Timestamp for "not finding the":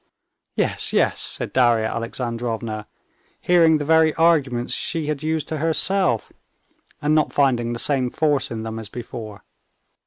7.13-7.77